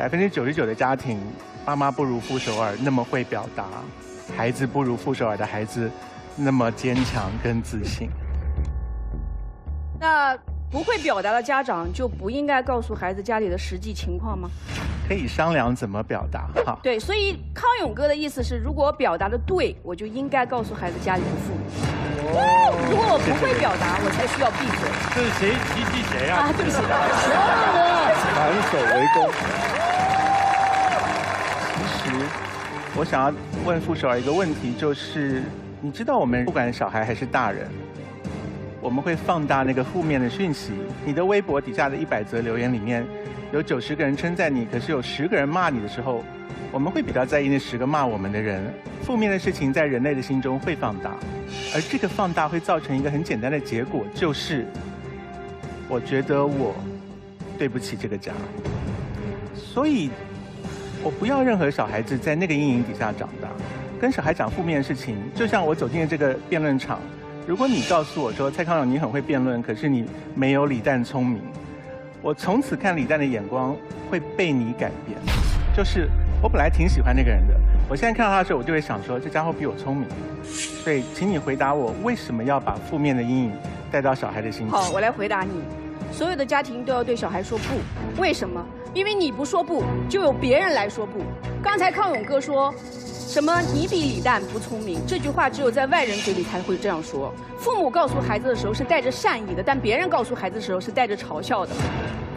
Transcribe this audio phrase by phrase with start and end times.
[0.00, 1.20] 百分之九十九的家庭，
[1.66, 3.66] 妈妈不如傅首尔那么会表达，
[4.34, 5.90] 孩子不如傅首尔的孩子
[6.34, 8.08] 那么坚强跟自信。
[10.00, 10.34] 那
[10.70, 14.48] 不会表达的家长就不应该告诉孩子家里的实际情况吗？
[15.06, 16.78] 可以商量怎么表达哈。
[16.82, 21.58] 对，所以康永哥的意思是，如果表达的对，我就应该告诉孩子家里不富裕。
[22.88, 24.88] 如果我不会表达，我才需要闭嘴。
[25.14, 25.52] 这是谁？
[25.74, 26.30] 提起谁？
[26.30, 26.48] 啊？
[26.48, 26.80] 啊，对不起。
[28.32, 29.69] 反手为攻。
[32.96, 33.32] 我想要
[33.64, 35.42] 问傅首尔一个问题，就是
[35.80, 37.68] 你知道我们不管小孩还是大人，
[38.80, 40.72] 我们会放大那个负面的讯息。
[41.04, 43.06] 你的微博底下的一百则留言里面，
[43.52, 46.24] 有九十个人称赞你，可是有十个人骂你的时候，
[46.72, 48.62] 我们会比较在意那十个骂我们的人。
[49.02, 51.16] 负面的事情在人类的心中会放大，
[51.74, 54.66] 而这个放大会造成一个很简单的结果，就是
[55.88, 56.74] 我觉得我
[57.58, 58.32] 对不起这个家。
[59.54, 60.10] 所以，
[61.02, 63.48] 我不要任何小孩子在那个阴影底下长大。
[64.00, 66.98] 跟小孩讲负面的事情，就像我走进了这个辩论场，
[67.46, 71.42] 如果你告诉我说蔡康永你很会辩论，可是你没有李诞聪明，
[72.22, 73.76] 我从此看李诞的眼光
[74.10, 75.18] 会被你改变。
[75.76, 76.08] 就是
[76.42, 77.54] 我本来挺喜欢那个人的，
[77.88, 80.06] 我现在看到他的时候，我就会想说这家伙比我聪明。
[80.42, 83.52] 所以，请你回答我，为什么要把负面的阴影
[83.92, 84.70] 带到小孩的心里？
[84.70, 85.50] 好，我来回答你。
[86.10, 88.64] 所有的家庭都要对小孩说不，为什么？
[88.92, 91.20] 因为你不说不，就有别人来说不。
[91.62, 92.74] 刚才康永哥说，
[93.28, 97.32] 什么你比李诞不聪明，这句话只有在外人嘴里才会这样说。
[97.56, 101.72] 父母告诉孩子的时候是带着善意的，但别人告诉孩子的时候是带着嘲笑的。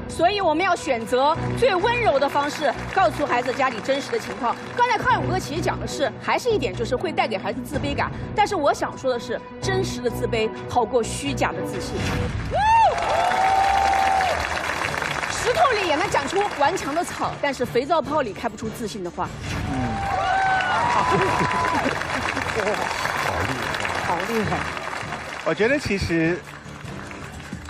[0.08, 4.56] 所以我们要选择最温柔的方式，告诉孩子家里真实的情况。
[4.78, 8.12] 刚才康永哥其实讲的是，还是一点就是会带给孩子自卑感。
[8.36, 11.96] 但是我想说的是，真实的自卑好过虚假的自信。
[15.54, 19.30] 石头里也能长出顽强的草，但是肥皂泡里开不出自信的花。
[19.72, 19.94] 嗯，
[20.96, 22.66] 好厉害，
[24.08, 24.58] 好厉害。
[25.46, 26.40] 我觉得其实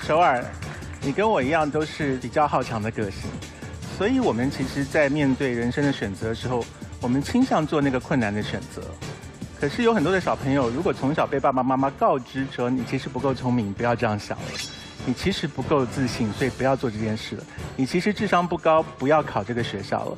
[0.02, 0.42] 首尔，
[1.02, 3.30] 你跟我一样都是比较好强的个性，
[3.98, 6.64] 所以我们其实，在面对人生的选择的时候，
[7.02, 8.82] 我们倾向做那个困难的选择。
[9.60, 14.46] 可是有很多的小朋友，如果从小被爸爸妈妈告知说你其实不够聪明，不要这样想了。
[15.06, 17.44] 你其实不够自信，所以不要做这件事了。
[17.76, 20.18] 你其实智商不高，不要考这个学校了。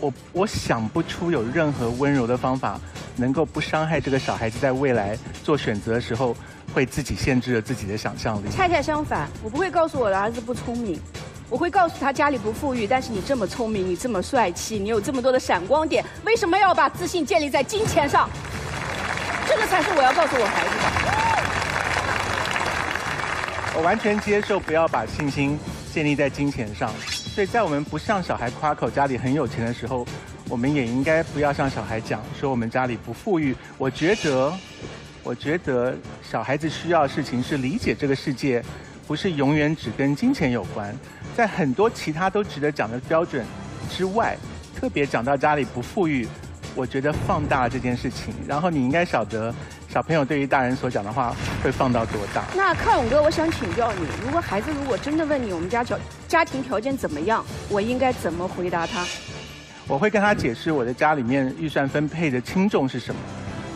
[0.00, 2.80] 我我想不出有任何温柔的方法，
[3.16, 6.34] 能够不伤害这个小孩子在未来做选择的时候，
[6.72, 8.48] 会自己限制了自己的想象力。
[8.50, 10.98] 恰恰相反，我不会告诉我的儿子不聪明，
[11.50, 18.30] 我会告诉他家里不富裕，但是你这么聪明，你这么帅气，你有这么多的闪光点，为什么要把自信建立在金钱上？
[19.46, 21.09] 这个才是我要告诉我孩子的。
[23.76, 25.58] 我完全接受不要把信心
[25.92, 30.06] 建立在金钱上，所以在我们不向小孩夸口家里很有钱的时候，
[30.48, 33.54] 我们也应该不要向小孩讲说我们家里不富裕。
[33.78, 34.52] 我觉得，
[35.22, 38.62] 我觉得小孩子需要的事情是理解这个世界，
[39.06, 40.94] 不是永远只跟金钱有关，
[41.36, 43.46] 在很多其他都值得讲的标准
[43.88, 44.36] 之外，
[44.76, 46.26] 特别讲到家里不富裕，
[46.74, 49.54] 我觉得放大这件事情，然后你应该晓得。
[49.92, 51.34] 小朋友对于大人所讲的话
[51.64, 52.44] 会放到多大？
[52.54, 59.04] 那康永哥，我想请教你，如果孩子如果真的问你我们家条家庭条件怎么样，我应该怎么回答他？
[59.88, 63.20] 我会跟他解释我的家里面预算分配的轻重是什么。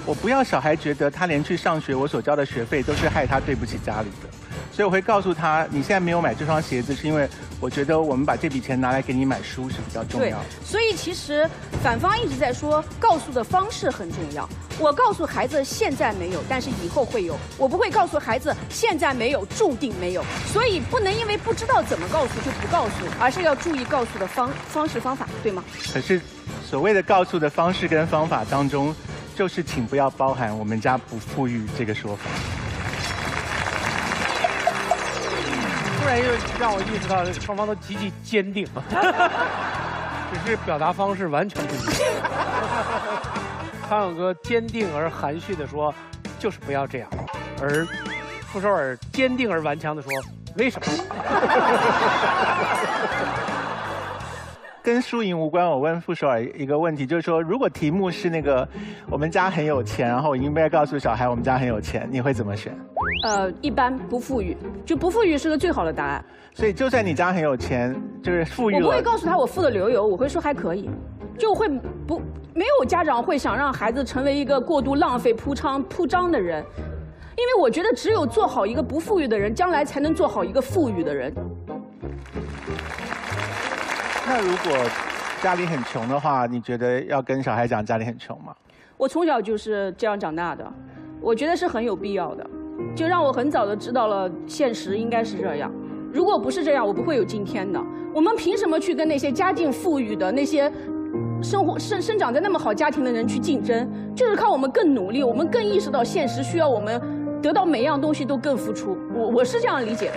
[0.06, 4.28] 我不要小孩觉得他连去上学我所交的学费都是害他对不起家里的。
[4.70, 10.38] 所以我会告诉他，你现在没有买这双鞋子，是因为我觉得我们把这笔钱拿来给你买书是比较重要。
[10.64, 11.48] 所以其实
[11.82, 14.48] 反方一直在说，告诉的方式很重要。
[14.78, 17.38] 我告诉孩子现在没有，但是以后会有。
[17.56, 20.24] 我不会告诉孩子现在没有，注定没有。
[20.52, 25.62] 所以不能因为不知道怎么告诉就不告诉，而是要注意告诉的方方式方法，对吗？
[25.92, 26.20] 可是
[26.68, 28.94] 所谓的告诉的方式跟方法当中，
[29.36, 32.22] 就是请不要包含我们家不富裕这个说法。
[36.00, 36.24] 突然又
[36.58, 41.94] 让我意识到，双方都极其坚定， 只是表达方式完全不一样。
[43.88, 45.94] 康永哥坚定而含蓄地说
[46.38, 47.08] ：“就是不要这样。”
[47.60, 47.86] 而
[48.46, 50.10] 傅首尔坚定而顽强地说
[50.56, 50.86] ：“为什么？”
[54.82, 55.66] 跟输赢无关。
[55.66, 58.68] 我问傅首尔一个问题，就是说，如果题目是那个
[59.10, 62.76] 我们家很有钱，然后我应该告诉小孩我们家很有钱，你会怎么选？
[63.24, 66.22] 呃，一般不富裕，就不富裕是个最好的答案。
[66.52, 68.74] 所以，就算你家很有钱，就是富裕。
[68.74, 70.90] 我不会告诉他我富的流油，我会说还可以，
[71.38, 71.68] 就会
[72.06, 72.20] 不
[72.54, 76.64] 没有家长会想让孩子成为一个过度浪费、铺张铺张的人，
[77.36, 81.34] 因为我觉得只有做好一个不富裕的人，将来才能做好一个富裕的人。
[84.26, 84.90] 那如果
[85.42, 88.54] 家里很穷的话，你觉得要跟小孩讲家里很穷吗？
[88.96, 90.64] 我从小就是这样长大的，
[91.20, 92.46] 我觉得是很有必要的，
[92.94, 95.70] 就让我很早的知道了现实应该是这样。
[96.12, 97.82] 如果不是这样，我不会有今天的。
[98.14, 100.72] 我们凭什么去跟那些家境富裕的那些
[101.42, 103.88] 生活生生长在那么好家庭的人去竞争？
[104.14, 107.00] 就是靠我们更努力，我们更意识到现实需要我们
[107.42, 108.96] 得到每样东西都更付出。
[109.14, 110.16] 我我是这样理解的。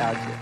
[0.00, 0.39] 了解。